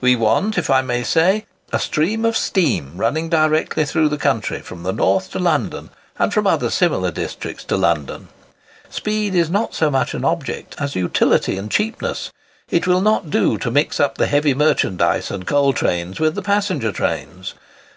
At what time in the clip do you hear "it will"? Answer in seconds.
12.68-13.00